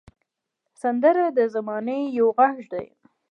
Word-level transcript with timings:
سندره 0.81 1.25
د 1.37 1.39
زمانې 1.53 1.99
یو 2.17 2.27
غږ 2.37 2.57
دی 2.73 2.85